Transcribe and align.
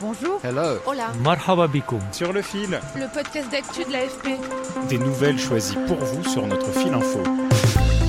Bonjour. 0.00 0.40
Hello. 0.42 0.78
Hola. 0.86 1.08
Marhaba 1.22 1.66
bikoum. 1.66 2.00
Sur 2.12 2.32
le 2.32 2.40
fil, 2.42 2.80
Le 2.96 3.12
podcast 3.12 3.50
d'actu 3.50 3.84
de 3.84 3.92
l'AFP. 3.92 4.28
des 4.88 4.98
nouvelles 4.98 5.38
choisies 5.38 5.76
pour 5.86 5.98
vous 5.98 6.24
sur 6.24 6.46
notre 6.46 6.70
fil 6.72 6.92
info. 6.94 7.20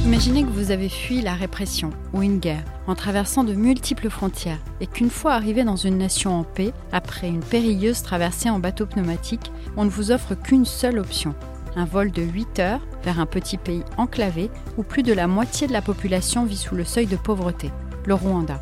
Imaginez 0.06 0.44
que 0.44 0.50
vous 0.50 0.72
avez 0.72 0.90
fui 0.90 1.22
la 1.22 1.34
répression 1.34 1.92
ou 2.14 2.22
une 2.22 2.40
guerre 2.40 2.64
en 2.88 2.96
traversant 2.96 3.44
de 3.44 3.54
multiples 3.54 4.10
frontières 4.10 4.58
et 4.80 4.88
qu'une 4.88 5.10
fois 5.10 5.34
arrivé 5.34 5.64
dans 5.64 5.76
une 5.76 5.98
nation 5.98 6.40
en 6.40 6.44
paix, 6.44 6.74
après 6.92 7.28
une 7.28 7.44
périlleuse 7.44 8.02
traversée 8.04 8.50
en 8.50 8.60
bateau 8.60 8.86
pneumatique, 8.86 9.52
on 9.78 9.86
ne 9.86 9.90
vous 9.90 10.12
offre 10.12 10.34
qu'une 10.34 10.66
seule 10.66 10.98
option. 10.98 11.36
Un 11.76 11.86
vol 11.86 12.12
de 12.12 12.22
8 12.22 12.60
heures 12.60 12.82
vers 13.04 13.20
un 13.20 13.26
petit 13.26 13.58
pays 13.58 13.84
enclavé 13.98 14.50
où 14.78 14.84
plus 14.84 15.04
de 15.04 15.14
la 15.14 15.28
moitié 15.28 15.68
de 15.68 15.74
la 15.74 15.82
population 15.82 16.46
vit 16.46 16.58
sous 16.58 16.76
le 16.76 16.84
seuil 16.84 17.06
de 17.06 17.16
pauvreté, 17.16 17.70
le 18.06 18.14
Rwanda. 18.14 18.62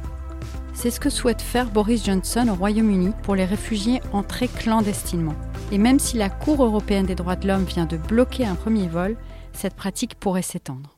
C'est 0.82 0.92
ce 0.92 1.02
que 1.02 1.10
souhaite 1.10 1.42
faire 1.42 1.72
Boris 1.72 2.06
Johnson 2.06 2.48
au 2.48 2.56
Royaume-Uni 2.56 3.12
pour 3.24 3.36
les 3.36 3.44
réfugiés 3.44 4.00
entrés 4.14 4.48
clandestinement. 4.48 5.36
Et 5.74 5.78
même 5.78 6.00
si 6.00 6.16
la 6.16 6.30
Cour 6.30 6.64
européenne 6.64 7.06
des 7.06 7.16
droits 7.16 7.36
de 7.36 7.50
l'homme 7.50 7.66
vient 7.66 7.86
de 7.86 7.98
bloquer 7.98 8.46
un 8.46 8.56
premier 8.56 8.88
vol, 8.88 9.18
cette 9.52 9.76
pratique 9.76 10.16
pourrait 10.16 10.42
s'étendre. 10.42 10.98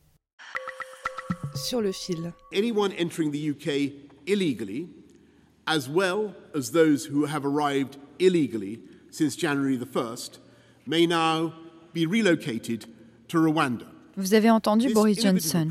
Sur 1.56 1.82
le 1.82 1.92
fil. 1.92 2.32
anyone 2.54 2.92
entering 3.00 3.32
the 3.32 3.50
UK 3.50 3.92
illegally, 4.28 4.88
as 5.66 5.90
well 5.90 6.36
as 6.54 6.70
those 6.74 7.08
who 7.08 7.26
have 7.26 7.44
arrived 7.44 7.98
illegally 8.20 8.82
since 9.10 9.36
January 9.36 9.78
the 9.78 9.88
1st, 9.88 10.38
may 10.86 11.08
now 11.08 11.54
be 11.92 12.06
relocated 12.06 12.86
to 13.30 13.40
Rwanda. 13.40 13.91
Vous 14.18 14.34
avez 14.34 14.50
entendu 14.50 14.94
Boris 14.94 15.22
Johnson. 15.22 15.70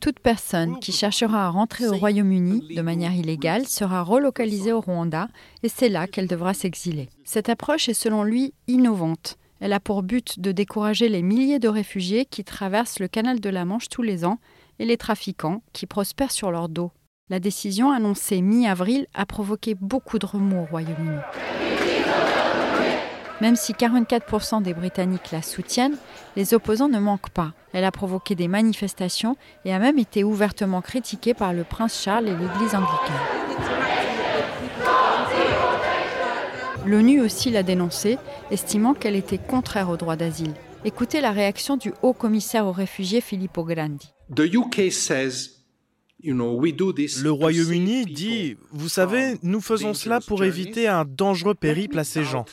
Toute 0.00 0.18
personne 0.18 0.78
qui 0.80 0.92
cherchera 0.92 1.46
à 1.46 1.50
rentrer 1.50 1.86
au 1.86 1.96
Royaume-Uni 1.96 2.74
de 2.74 2.82
manière 2.82 3.14
illégale 3.14 3.66
sera 3.66 4.02
relocalisée 4.02 4.72
au 4.72 4.80
Rwanda 4.80 5.28
et 5.62 5.68
c'est 5.68 5.88
là 5.88 6.06
qu'elle 6.06 6.26
devra 6.26 6.54
s'exiler. 6.54 7.08
Cette 7.24 7.48
approche 7.48 7.88
est 7.88 7.94
selon 7.94 8.22
lui 8.24 8.52
innovante. 8.66 9.38
Elle 9.60 9.72
a 9.72 9.80
pour 9.80 10.02
but 10.02 10.38
de 10.38 10.52
décourager 10.52 11.08
les 11.08 11.22
milliers 11.22 11.58
de 11.58 11.68
réfugiés 11.68 12.26
qui 12.26 12.44
traversent 12.44 13.00
le 13.00 13.08
canal 13.08 13.40
de 13.40 13.50
la 13.50 13.64
Manche 13.64 13.88
tous 13.88 14.02
les 14.02 14.24
ans 14.24 14.38
et 14.78 14.84
les 14.84 14.98
trafiquants 14.98 15.62
qui 15.72 15.86
prospèrent 15.86 16.32
sur 16.32 16.50
leur 16.50 16.68
dos. 16.68 16.90
La 17.30 17.40
décision 17.40 17.90
annoncée 17.90 18.42
mi-avril 18.42 19.06
a 19.14 19.26
provoqué 19.26 19.74
beaucoup 19.74 20.18
de 20.18 20.26
remous 20.26 20.62
au 20.62 20.66
Royaume-Uni. 20.66 21.18
Même 23.40 23.56
si 23.56 23.74
44% 23.74 24.62
des 24.62 24.72
Britanniques 24.72 25.30
la 25.30 25.42
soutiennent, 25.42 25.96
les 26.36 26.54
opposants 26.54 26.88
ne 26.88 26.98
manquent 26.98 27.30
pas. 27.30 27.52
Elle 27.72 27.84
a 27.84 27.92
provoqué 27.92 28.34
des 28.34 28.48
manifestations 28.48 29.36
et 29.64 29.74
a 29.74 29.78
même 29.78 29.98
été 29.98 30.24
ouvertement 30.24 30.80
critiquée 30.80 31.34
par 31.34 31.52
le 31.52 31.64
prince 31.64 32.02
Charles 32.02 32.28
et 32.28 32.36
l'Église 32.36 32.74
anglicane. 32.74 33.36
L'ONU 36.86 37.20
aussi 37.20 37.50
l'a 37.50 37.62
dénoncée, 37.62 38.16
estimant 38.50 38.94
qu'elle 38.94 39.16
était 39.16 39.38
contraire 39.38 39.90
au 39.90 39.96
droit 39.96 40.16
d'asile. 40.16 40.54
Écoutez 40.84 41.20
la 41.20 41.32
réaction 41.32 41.76
du 41.76 41.92
haut 42.02 42.12
commissaire 42.12 42.66
aux 42.66 42.72
réfugiés 42.72 43.20
Filippo 43.20 43.64
Grandi. 43.64 44.14
Le 46.32 47.30
Royaume-Uni 47.30 48.04
dit, 48.06 48.56
vous 48.72 48.88
savez, 48.88 49.36
nous 49.42 49.60
faisons 49.60 49.94
cela 49.94 50.16
dangerous 50.16 50.28
pour 50.28 50.44
éviter 50.44 50.88
un 50.88 51.04
dangereux 51.04 51.54
périple 51.54 51.98
à 51.98 52.04
ces 52.04 52.24
gens. 52.24 52.44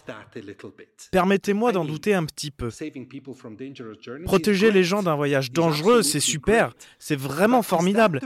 Permettez-moi 1.12 1.72
d'en 1.72 1.84
douter 1.86 2.14
un 2.14 2.26
petit 2.26 2.52
peu. 2.52 2.70
saving 2.70 3.08
people 3.08 3.34
from 3.34 3.56
dangerous 3.56 3.96
journeys 4.02 4.26
Protéger 4.26 4.68
les 4.68 4.72
great. 4.82 4.84
gens 4.86 5.04
d'un 5.04 5.16
voyage 5.16 5.52
dangereux, 5.52 6.02
c'est 6.04 6.20
super, 6.20 6.74
c'est 7.00 7.16
vraiment 7.18 7.62
formidable. 7.64 8.22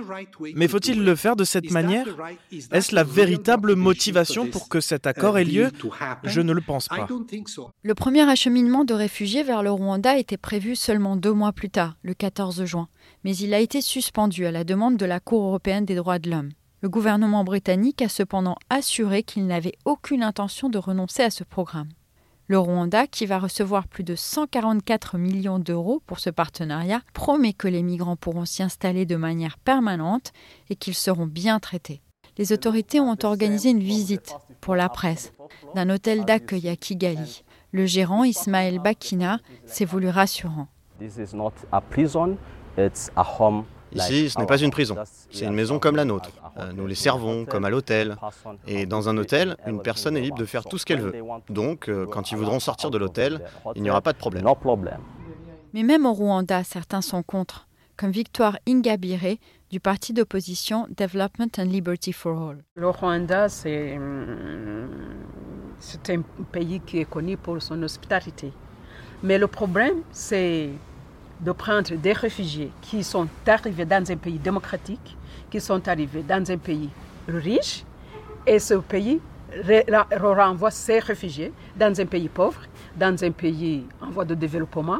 Mais 0.55 0.67
to 0.67 0.71
faut-il 0.73 0.97
do 0.97 1.03
le 1.03 1.11
it? 1.13 1.17
faire 1.17 1.35
de 1.35 1.43
cette 1.43 1.71
manière? 1.71 2.05
Est-ce 2.71 2.93
la 2.93 3.03
véritable 3.03 3.75
motivation 3.75 4.47
pour 4.47 4.63
this, 4.63 4.69
que 4.69 4.79
cet 4.81 5.05
uh, 5.05 5.09
accord 5.09 5.37
ait 5.37 5.43
lieu? 5.45 5.69
Je 6.23 6.41
ne 6.41 6.51
le 6.53 6.61
pense 6.61 6.85
I 6.91 6.97
pas. 6.97 7.05
don't 7.07 7.25
think 7.25 7.49
so. 7.49 7.69
Le 7.83 7.95
premier 7.95 8.27
acheminement 8.29 8.83
de 8.85 8.93
réfugiés 8.93 9.43
vers 9.43 9.63
le 9.63 9.71
Rwanda 9.71 10.17
était 10.17 10.37
prévu 10.37 10.75
seulement 10.75 11.15
deux 11.15 11.33
mois 11.33 11.53
plus 11.53 11.69
tard, 11.69 11.97
le 12.03 12.13
14 12.13 12.65
juin, 12.65 12.89
mais 13.23 13.35
il 13.35 13.53
a 13.53 13.59
été 13.59 13.81
suspendu 13.81 14.45
à 14.45 14.51
la 14.51 14.63
demande 14.63 14.97
de 14.97 15.05
la 15.05 15.19
Cour 15.19 15.36
européenne 15.45 15.85
des 15.85 15.95
droits 15.95 16.19
de 16.19 16.29
l'homme. 16.29 16.49
Le 16.81 16.89
gouvernement 16.89 17.43
britannique 17.43 18.01
a 18.01 18.09
cependant 18.09 18.55
assuré 18.69 19.23
qu'il 19.23 19.47
n'avait 19.47 19.77
aucune 19.85 20.21
intention 20.21 20.69
de 20.69 20.77
renoncer 20.77 21.23
à 21.23 21.31
ce 21.31 21.43
programme. 21.43 21.89
Le 22.49 22.59
Rwanda, 22.59 23.07
qui 23.07 23.25
va 23.25 23.39
recevoir 23.39 23.87
plus 23.87 24.03
de 24.05 24.15
144 24.15 25.17
millions 25.17 25.59
d'euros 25.59 26.01
pour 26.05 26.19
ce 26.19 26.29
partenariat, 26.29 27.01
promet 27.13 27.51
que 27.51 27.67
les 27.67 27.83
migrants 27.83 28.15
pourront 28.15 28.45
s'y 28.45 28.63
installer 28.63 29.05
de 29.05 29.17
manière 29.17 29.57
permanente 29.57 30.31
et 30.69 30.75
qu'ils 30.75 30.95
seront 30.95 31.25
bien 31.25 31.59
traités. 31.59 32.01
Les 32.37 32.53
autorités 32.53 33.01
ont 33.01 33.17
organisé 33.23 33.71
une 33.71 33.79
visite, 33.79 34.33
pour 34.61 34.75
la 34.75 34.87
presse, 34.87 35.33
d'un 35.75 35.89
hôtel 35.89 36.23
d'accueil 36.23 36.69
à 36.69 36.75
Kigali. 36.75 37.43
Le 37.71 37.85
gérant 37.85 38.23
Ismaël 38.23 38.79
Bakina 38.79 39.39
s'est 39.65 39.85
voulu 39.85 40.07
rassurant. 40.07 40.67
This 40.99 41.17
is 41.17 41.35
not 41.35 41.53
a 41.71 41.81
prison, 41.81 42.37
it's 42.77 43.11
a 43.15 43.23
home. 43.23 43.65
Ici, 43.93 44.29
ce 44.29 44.39
n'est 44.39 44.45
pas 44.45 44.57
une 44.57 44.71
prison. 44.71 44.95
C'est 45.31 45.45
une 45.45 45.53
maison 45.53 45.79
comme 45.79 45.95
la 45.95 46.05
nôtre. 46.05 46.29
Euh, 46.57 46.71
Nous 46.73 46.87
les 46.87 46.95
servons 46.95 47.45
comme 47.45 47.65
à 47.65 47.69
l'hôtel. 47.69 48.15
Et 48.67 48.85
dans 48.85 49.09
un 49.09 49.17
hôtel, 49.17 49.55
une 49.65 49.81
personne 49.81 50.17
est 50.17 50.21
libre 50.21 50.37
de 50.37 50.45
faire 50.45 50.63
tout 50.65 50.77
ce 50.77 50.85
qu'elle 50.85 51.01
veut. 51.01 51.13
Donc, 51.49 51.89
euh, 51.89 52.05
quand 52.05 52.31
ils 52.31 52.37
voudront 52.37 52.59
sortir 52.59 52.91
de 52.91 52.97
l'hôtel, 52.97 53.41
il 53.75 53.81
n'y 53.81 53.89
aura 53.89 54.01
pas 54.01 54.13
de 54.13 54.17
problème. 54.17 54.43
No 54.43 54.55
problem. 54.55 54.99
Mais 55.73 55.83
même 55.83 56.05
au 56.05 56.13
Rwanda, 56.13 56.63
certains 56.63 57.01
sont 57.01 57.23
contre, 57.23 57.67
comme 57.97 58.11
Victoire 58.11 58.57
Ingabire 58.67 59.37
du 59.69 59.79
parti 59.79 60.13
d'opposition 60.13 60.87
Development 60.95 61.49
and 61.59 61.63
Liberty 61.65 62.13
for 62.13 62.49
All. 62.51 62.63
Le 62.75 62.89
Rwanda, 62.89 63.49
c'est 63.49 63.97
hum, 63.97 64.89
c'est 65.79 66.09
un 66.09 66.21
pays 66.51 66.79
qui 66.85 66.99
est 66.99 67.05
connu 67.09 67.37
pour 67.37 67.61
son 67.61 67.81
hospitalité. 67.83 68.51
Mais 69.23 69.37
le 69.37 69.47
problème, 69.47 70.01
c'est 70.11 70.69
de 71.39 71.51
prendre 71.51 71.95
des 71.95 72.13
réfugiés 72.13 72.71
qui 72.81 73.03
sont 73.03 73.27
arrivés 73.45 73.85
dans 73.85 74.09
un 74.11 74.17
pays 74.17 74.39
démocratique, 74.39 75.15
qui 75.49 75.61
sont 75.61 75.87
arrivés 75.87 76.23
dans 76.23 76.49
un 76.51 76.57
pays 76.57 76.89
riche, 77.27 77.83
et 78.45 78.59
ce 78.59 78.75
pays 78.75 79.19
renvoie 80.11 80.71
ces 80.71 80.99
réfugiés 80.99 81.53
dans 81.75 81.99
un 81.99 82.05
pays 82.05 82.29
pauvre, 82.29 82.61
dans 82.95 83.23
un 83.23 83.31
pays 83.31 83.85
en 84.01 84.09
voie 84.09 84.25
de 84.25 84.35
développement 84.35 84.99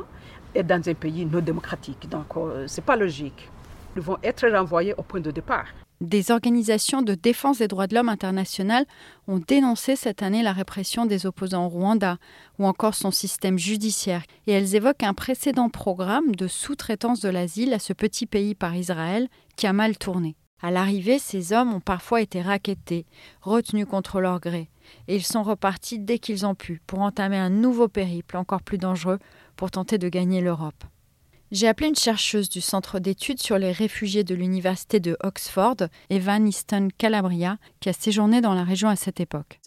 et 0.54 0.64
dans 0.64 0.82
un 0.88 0.94
pays 0.94 1.26
non 1.26 1.40
démocratique. 1.40 2.08
Donc, 2.10 2.26
euh, 2.38 2.68
ce 2.68 2.80
n'est 2.80 2.86
pas 2.86 2.96
logique. 2.96 3.50
Ils 3.96 4.02
vont 4.02 4.18
être 4.24 4.48
renvoyés 4.48 4.94
au 4.98 5.04
point 5.04 5.20
de 5.20 5.32
départ. 5.32 5.66
Des 6.00 6.30
organisations 6.30 7.02
de 7.02 7.16
défense 7.16 7.58
des 7.58 7.68
droits 7.68 7.88
de 7.88 7.96
l'homme 7.96 8.10
internationales 8.10 8.86
ont 9.28 9.40
dénoncé 9.40 9.96
cette 9.96 10.22
année 10.22 10.44
la 10.44 10.54
répression 10.54 11.08
des 11.08 11.26
opposants 11.26 11.66
au 11.66 11.70
Rwanda 11.70 12.18
ou 12.60 12.68
encore 12.68 12.94
son 12.94 13.10
système 13.10 13.58
judiciaire 13.58 14.22
et 14.46 14.52
elles 14.52 14.76
évoquent 14.76 15.04
un 15.04 15.16
précédent 15.16 15.70
programme 15.70 16.36
de 16.36 16.48
sous-traitance 16.48 17.20
de 17.22 17.30
l'asile 17.30 17.74
à 17.74 17.80
ce 17.80 17.94
petit 17.94 18.28
pays 18.28 18.54
par 18.54 18.76
Israël 18.76 19.28
qui 19.56 19.66
a 19.66 19.74
mal 19.74 19.98
tourné. 19.98 20.36
À 20.62 20.70
l'arrivée, 20.70 21.18
ces 21.18 21.52
hommes 21.52 21.74
ont 21.74 21.80
parfois 21.80 22.22
été 22.22 22.42
rackettés, 22.42 23.08
retenus 23.42 23.88
contre 23.88 24.22
leur 24.22 24.40
gré, 24.40 24.70
et 25.08 25.16
ils 25.16 25.26
sont 25.26 25.44
repartis 25.44 26.00
dès 26.00 26.20
qu'ils 26.20 26.46
ont 26.46 26.56
pu 26.56 26.82
pour 26.86 27.00
entamer 27.00 27.38
un 27.38 27.50
nouveau 27.50 27.88
périple 27.88 28.38
encore 28.38 28.62
plus 28.62 28.80
dangereux 28.80 29.20
pour 29.56 29.72
tenter 29.72 29.98
de 29.98 30.10
gagner 30.10 30.42
l'Europe. 30.42 30.84
J'ai 31.50 31.68
appelé 31.68 31.88
une 31.88 31.96
chercheuse 31.96 32.50
du 32.50 32.60
Centre 32.60 33.00
d'études 33.00 33.42
sur 33.42 33.58
les 33.58 33.72
réfugiés 33.72 34.26
de 34.26 34.36
l'Université 34.36 35.00
de 35.00 35.16
Oxford, 35.24 35.78
Evan 36.10 36.46
Easton 36.46 36.90
Calabria, 36.98 37.58
qui 37.80 37.88
a 37.88 37.94
séjourné 37.94 38.42
dans 38.42 38.54
la 38.54 38.66
région 38.66 38.90
à 38.90 38.98
cette 38.98 39.22
époque. 39.22 39.62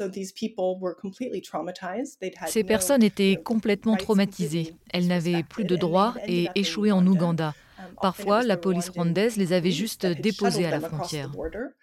Ces 2.46 2.64
personnes 2.64 3.02
étaient 3.02 3.40
complètement 3.42 3.96
traumatisées. 3.96 4.74
Elles 4.92 5.06
n'avaient 5.06 5.42
plus 5.42 5.64
de 5.64 5.76
droits 5.76 6.14
et 6.26 6.48
échouaient 6.54 6.90
en 6.90 7.06
Ouganda. 7.06 7.54
Parfois, 8.02 8.42
la 8.42 8.58
police 8.58 8.90
rwandaise 8.90 9.36
les 9.36 9.54
avait 9.54 9.70
juste 9.70 10.04
déposés 10.06 10.66
à 10.66 10.70
la 10.70 10.80
frontière. 10.80 11.30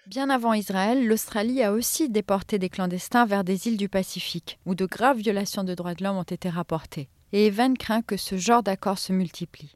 Bien 0.05 0.29
avant 0.29 0.53
Israël, 0.53 1.07
l'Australie 1.07 1.63
a 1.63 1.73
aussi 1.73 2.07
déporté 2.07 2.59
des 2.59 2.69
clandestins 2.69 3.25
vers 3.25 3.43
des 3.43 3.67
îles 3.67 3.77
du 3.77 3.89
Pacifique, 3.89 4.59
où 4.67 4.75
de 4.75 4.85
graves 4.85 5.17
violations 5.17 5.63
de 5.63 5.73
droits 5.73 5.95
de 5.95 6.03
l'homme 6.03 6.17
ont 6.17 6.23
été 6.23 6.49
rapportées. 6.49 7.09
Et 7.33 7.47
Evan 7.47 7.77
craint 7.77 8.01
que 8.01 8.17
ce 8.17 8.37
genre 8.37 8.63
d'accord 8.63 8.97
se 8.97 9.11
multiplie. 9.11 9.75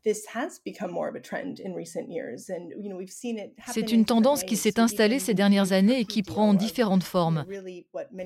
C'est 3.68 3.92
une 3.92 4.06
tendance 4.06 4.44
qui 4.44 4.56
s'est 4.56 4.80
installée 4.80 5.19
ces 5.19 5.33
dernières 5.33 5.71
années 5.71 6.00
et 6.00 6.06
qui 6.06 6.24
prend 6.24 6.53
différentes 6.53 7.03
formes. 7.03 7.45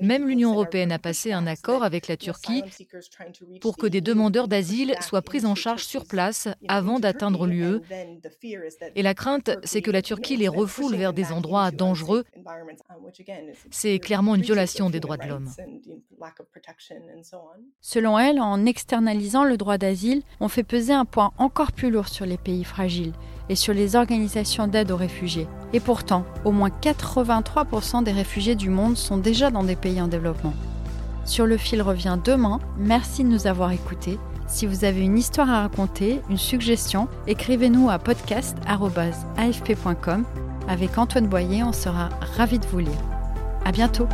Même 0.02 0.28
l'Union 0.28 0.52
européenne 0.52 0.92
a 0.92 0.98
passé 0.98 1.32
un 1.32 1.46
accord 1.46 1.82
avec 1.82 2.08
la 2.08 2.16
Turquie 2.16 2.62
pour 3.60 3.76
que 3.76 3.86
des 3.86 4.00
demandeurs 4.00 4.48
d'asile 4.48 4.94
soient 5.00 5.22
pris 5.22 5.44
en 5.44 5.54
charge 5.54 5.84
sur 5.84 6.06
place 6.06 6.48
avant 6.68 7.00
d'atteindre 7.00 7.46
l'UE. 7.46 7.80
Et 8.94 9.02
la 9.02 9.14
crainte, 9.14 9.50
c'est 9.64 9.82
que 9.82 9.90
la 9.90 10.02
Turquie 10.02 10.36
les 10.36 10.48
refoule 10.48 10.94
vers 10.94 11.12
des 11.12 11.32
endroits 11.32 11.70
dangereux. 11.70 12.24
C'est 13.70 13.98
clairement 13.98 14.34
une 14.34 14.42
violation 14.42 14.90
des 14.90 15.00
droits 15.00 15.16
de 15.16 15.26
l'homme. 15.26 15.50
Selon 17.80 18.18
elle, 18.18 18.40
en 18.40 18.64
externalisant 18.66 19.15
le 19.44 19.56
droit 19.56 19.78
d'asile, 19.78 20.22
on 20.40 20.48
fait 20.48 20.62
peser 20.62 20.92
un 20.92 21.04
poids 21.04 21.32
encore 21.38 21.72
plus 21.72 21.90
lourd 21.90 22.08
sur 22.08 22.26
les 22.26 22.38
pays 22.38 22.64
fragiles 22.64 23.12
et 23.48 23.54
sur 23.54 23.74
les 23.74 23.96
organisations 23.96 24.66
d'aide 24.66 24.90
aux 24.90 24.96
réfugiés. 24.96 25.46
Et 25.72 25.80
pourtant, 25.80 26.24
au 26.44 26.52
moins 26.52 26.68
83% 26.68 28.02
des 28.02 28.12
réfugiés 28.12 28.54
du 28.54 28.70
monde 28.70 28.96
sont 28.96 29.18
déjà 29.18 29.50
dans 29.50 29.64
des 29.64 29.76
pays 29.76 30.00
en 30.00 30.08
développement. 30.08 30.54
Sur 31.24 31.46
le 31.46 31.56
fil 31.56 31.82
revient 31.82 32.18
demain. 32.22 32.60
Merci 32.78 33.24
de 33.24 33.28
nous 33.28 33.46
avoir 33.46 33.72
écoutés. 33.72 34.18
Si 34.46 34.66
vous 34.66 34.84
avez 34.84 35.00
une 35.00 35.18
histoire 35.18 35.50
à 35.50 35.62
raconter, 35.62 36.20
une 36.30 36.38
suggestion, 36.38 37.08
écrivez-nous 37.26 37.90
à 37.90 37.98
podcast.afp.com. 37.98 40.24
Avec 40.68 40.98
Antoine 40.98 41.28
Boyer, 41.28 41.64
on 41.64 41.72
sera 41.72 42.10
ravis 42.36 42.58
de 42.58 42.66
vous 42.66 42.78
lire. 42.78 43.02
À 43.64 43.72
bientôt! 43.72 44.08